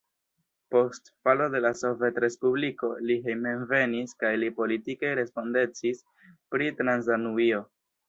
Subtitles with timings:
[0.75, 7.67] Post falo de la sovetrespubliko li hejmenvenis kaj li politike respondecis pri Transdanubio.